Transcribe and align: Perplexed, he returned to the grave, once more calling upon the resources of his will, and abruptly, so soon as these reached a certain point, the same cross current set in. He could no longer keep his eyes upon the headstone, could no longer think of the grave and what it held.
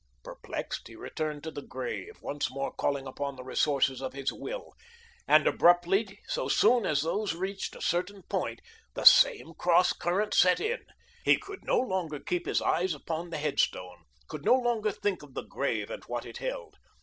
Perplexed, 0.23 0.87
he 0.87 0.95
returned 0.95 1.43
to 1.43 1.51
the 1.51 1.61
grave, 1.61 2.17
once 2.23 2.49
more 2.51 2.73
calling 2.73 3.05
upon 3.05 3.35
the 3.35 3.43
resources 3.43 4.01
of 4.01 4.13
his 4.13 4.33
will, 4.33 4.73
and 5.27 5.45
abruptly, 5.45 6.17
so 6.27 6.47
soon 6.47 6.87
as 6.87 7.03
these 7.03 7.35
reached 7.35 7.75
a 7.75 7.81
certain 7.83 8.23
point, 8.23 8.61
the 8.95 9.05
same 9.05 9.53
cross 9.53 9.93
current 9.93 10.33
set 10.33 10.59
in. 10.59 10.83
He 11.23 11.37
could 11.37 11.59
no 11.65 11.77
longer 11.77 12.19
keep 12.19 12.47
his 12.47 12.63
eyes 12.63 12.95
upon 12.95 13.29
the 13.29 13.37
headstone, 13.37 14.05
could 14.27 14.43
no 14.43 14.55
longer 14.55 14.91
think 14.91 15.21
of 15.21 15.35
the 15.35 15.43
grave 15.45 15.91
and 15.91 16.03
what 16.05 16.25
it 16.25 16.37
held. 16.39 16.77